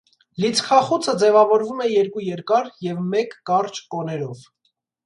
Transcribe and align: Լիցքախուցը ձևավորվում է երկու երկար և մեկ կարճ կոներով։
Լիցքախուցը 0.43 1.15
ձևավորվում 1.25 1.85
է 1.89 1.91
երկու 1.91 2.25
երկար 2.31 2.73
և 2.89 3.07
մեկ 3.13 3.39
կարճ 3.53 3.87
կոներով։ 3.97 4.47